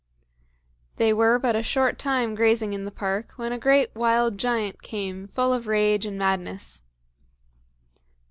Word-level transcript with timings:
They 0.95 1.13
were 1.13 1.37
but 1.37 1.55
a 1.55 1.61
short 1.61 1.99
time 1.99 2.33
grazing 2.33 2.73
in 2.73 2.85
the 2.85 2.91
park 2.91 3.33
when 3.35 3.51
a 3.51 3.59
great 3.59 3.93
wild 3.95 4.35
giant 4.39 4.81
came 4.81 5.27
full 5.27 5.53
of 5.53 5.67
rage 5.67 6.07
and 6.07 6.17
madness. 6.17 6.81